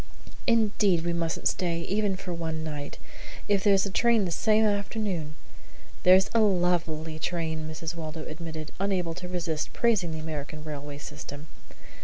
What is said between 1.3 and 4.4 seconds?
stay, even for one night. If there's a train the